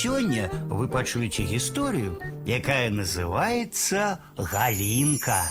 сёння 0.00 0.48
вы 0.72 0.88
пачуеце 0.88 1.44
гісторыю, 1.44 2.16
якая 2.48 2.88
называецца 2.88 4.16
Галінка. 4.38 5.44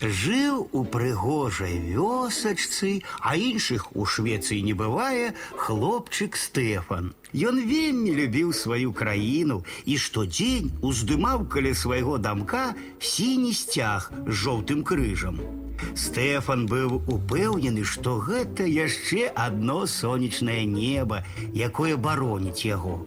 Жыў 0.00 0.68
у 0.72 0.84
прыгожай 0.84 1.76
вёсачцы, 1.76 3.02
а 3.20 3.36
іншых 3.36 3.92
у 3.92 4.08
Швецыі 4.08 4.62
не 4.64 4.72
бывае 4.72 5.36
хлопчык 5.56 6.40
Стэфан. 6.40 7.12
Ён 7.36 7.60
вельмі 7.60 8.16
любіў 8.24 8.56
сваю 8.56 8.96
краіну 8.96 9.60
і 9.84 10.00
штодзень 10.00 10.72
уздымаў 10.80 11.44
каля 11.44 11.76
свайго 11.76 12.16
дамка 12.16 12.72
сіні 13.00 13.52
сцяг 13.52 14.12
з 14.24 14.32
жоўтым 14.32 14.80
крыжам. 14.80 15.65
Стэфан 15.94 16.66
быў 16.70 17.02
упэўнены, 17.06 17.84
што 17.84 18.18
гэта 18.20 18.66
яшчэ 18.68 19.32
адно 19.34 19.86
сонечнае 19.86 20.64
неба, 20.64 21.24
якое 21.54 21.96
бароніць 21.96 22.64
яго. 22.68 23.04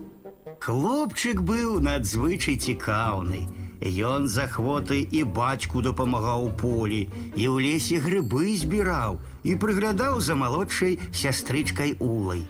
Хлопчык 0.59 1.41
быў 1.41 1.79
надзвычай 1.79 2.57
цікаўны. 2.57 3.47
Ён 3.79 4.27
з 4.27 4.43
ахвотай 4.43 5.07
і 5.07 5.23
бацьку 5.23 5.81
дапамагаў 5.81 6.47
у 6.47 6.51
полі, 6.51 7.07
і 7.35 7.43
ў 7.47 7.55
лесе 7.63 7.99
грыбы 8.03 8.57
збіраў 8.59 9.19
і 9.43 9.55
прыглядаў 9.55 10.19
за 10.19 10.35
малодшай 10.35 10.99
сястрычкай 11.15 11.95
улай. 12.03 12.43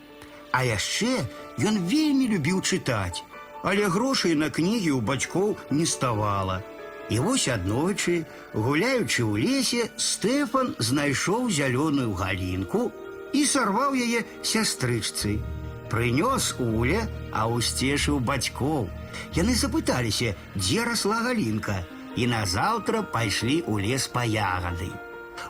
А 0.52 0.66
яшчэ 0.66 1.30
ён 1.62 1.86
вельмі 1.86 2.34
любіў 2.34 2.66
чытаць, 2.66 3.22
але 3.62 3.86
грошай 3.94 4.34
на 4.34 4.50
кнігі 4.50 4.98
ў 4.98 5.02
бацькоў 5.06 5.54
не 5.70 5.86
ставала. 5.86 6.64
І 7.11 7.19
вось 7.21 7.49
аднойчы, 7.53 8.25
гуляючы 8.55 9.25
ў 9.29 9.35
лесе, 9.45 9.91
Стэфан 9.97 10.75
знайшоў 10.79 11.51
зялёную 11.53 12.15
галінку 12.17 12.89
і 13.37 13.45
сарваў 13.45 13.93
яе 13.93 14.25
сястрычцы. 14.41 15.37
Прынёс 15.93 16.57
уля, 16.59 17.05
а 17.31 17.45
усцешыў 17.47 18.21
бацькоў. 18.25 18.89
Яны 19.37 19.53
запыталіся, 19.55 20.33
дзе 20.57 20.85
расла 20.89 21.21
галінка, 21.29 21.85
і 22.17 22.27
назаўтра 22.33 23.03
пайшлі 23.03 23.61
ў 23.69 23.85
лес 23.85 24.09
па 24.09 24.25
ягады. 24.25 24.89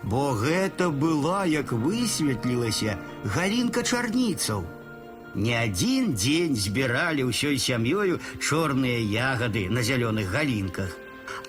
Бо 0.03 0.35
гэта 0.35 0.91
была, 0.91 1.47
як 1.47 1.73
высветлілася, 1.73 2.99
галінка 3.25 3.83
чарніцаў. 3.83 4.67
Не 5.35 5.55
адзін 5.61 6.15
дзень 6.15 6.57
збіралі 6.57 7.31
ўсёй 7.31 7.59
сям'ёю 7.59 8.19
чорныя 8.39 8.99
ягады 9.01 9.71
на 9.71 9.83
зялёных 9.83 10.31
галінках. 10.31 10.91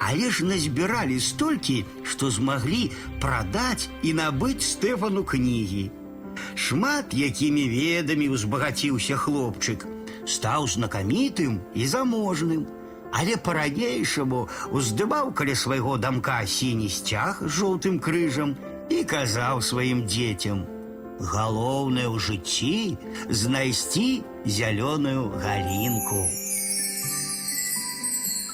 Але 0.01 0.31
ж 0.33 0.45
назбіралі 0.48 1.20
столькі, 1.20 1.84
што 2.03 2.31
змаглі 2.33 2.91
прадаць 3.20 3.93
і 4.03 4.17
набыць 4.17 4.65
Стэфану 4.65 5.25
кнігі. 5.29 5.91
Шмат 6.56 7.12
якімі 7.12 7.69
ведамі 7.69 8.33
ўзбагаціўся 8.33 9.21
хлопчык, 9.21 9.84
стаў 10.25 10.67
знакамітым 10.73 11.61
і 11.77 11.84
заможным, 11.84 12.65
але 13.12 13.37
па-ранейшаму 13.37 14.48
уздымаў 14.73 15.33
каля 15.37 15.55
свайго 15.55 15.97
дамка 16.01 16.41
сіні 16.47 16.89
сцяг 16.89 17.45
з 17.45 17.53
жоўтым 17.61 18.01
крыжам 18.01 18.56
і 18.89 19.05
казаў 19.05 19.61
сваім 19.61 20.06
дзецям: 20.09 20.65
Галоўнае 21.21 22.09
ў 22.09 22.17
жыцці 22.17 22.97
знайсці 23.28 24.23
зялёную 24.47 25.28
галінку. 25.45 26.25